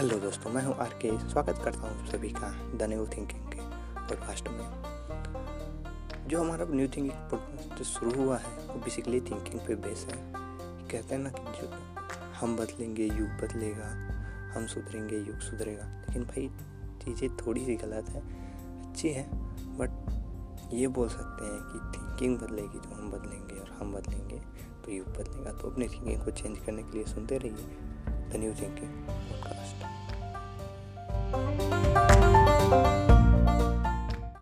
Hello 0.00 0.16
दोस्तों, 0.18 0.50
मैं 0.50 0.62
हूँ 0.64 0.74
आर 0.74 0.92
के 1.02 1.08
स्वागत 1.28 1.60
करता 1.64 1.80
हूँ 1.80 2.06
सभी 2.06 2.28
का 2.28 2.48
द 2.74 2.82
न्यू 2.82 3.06
थिंकिंग 3.06 3.50
के 3.52 3.60
पॉडकास्ट 4.00 4.48
में। 4.48 6.28
जो 6.28 6.40
हमारा 6.40 6.66
न्यू 6.70 6.86
थिंकिंग 6.88 7.10
पॉडकास्ट 7.30 7.82
शुरू 7.82 8.12
हुआ 8.22 8.36
है, 8.38 8.52
वो 8.66 8.74
बेसिकली 8.74 9.20
थिंकिंग 9.20 9.60
पे 9.60 9.74
बेस 9.74 10.06
है। 10.10 10.16
कहते 10.88 11.14
हैं 11.14 11.18
ना 11.18 11.30
कि 11.30 11.42
जो 11.60 11.68
हम 12.40 12.56
बदलेंगे, 12.56 13.04
युग 13.04 13.28
बदलेगा, 13.42 13.90
हम 14.54 14.66
सुधरेंगे, 14.66 15.16
युग 15.16 15.38
सुधरेगा। 15.40 15.84
लेकिन 15.84 16.24
भाई, 16.24 16.48
चीज़ें 17.04 17.36
थोड़ी 17.36 17.64
सी 17.64 17.76
गलत 17.76 18.08
है, 18.08 18.22
अच्छी 18.88 19.08
है 19.08 19.28
बट 19.78 20.72
ये 20.74 20.88
बोल 20.88 21.08
सकते 21.08 21.44
हैं 21.44 21.60
कि 21.62 21.98
थिंकिंग 21.98 22.38
बदलेगी 22.38 22.78
तो 22.78 22.94
हम 22.94 23.10
बदलेंगे 23.10 23.60
और 23.60 23.76
हम 23.80 23.92
बदलेंगे 23.92 24.40
तो 24.84 24.92
युग 24.92 25.08
बदलेगा। 25.08 25.52
तो 25.52 25.70
अपनी 25.70 25.88
थिंकिंग 25.88 26.24
को 26.24 26.30
चेंज 26.30 26.58
करने 26.58 26.82
के 26.82 26.92
लिए 26.92 27.04
सुनते 27.04 27.38
रहिए 27.38 28.30
द 28.30 28.36
न्यू 28.36 28.54
थिंकिंग। 28.54 29.39